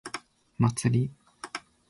[0.57, 1.11] 祭り